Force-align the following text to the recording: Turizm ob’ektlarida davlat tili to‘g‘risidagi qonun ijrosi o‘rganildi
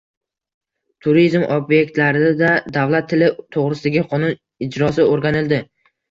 Turizm 1.07 1.43
ob’ektlarida 1.57 2.49
davlat 2.77 3.07
tili 3.11 3.27
to‘g‘risidagi 3.57 4.01
qonun 4.15 4.33
ijrosi 4.69 5.05
o‘rganildi 5.11 5.61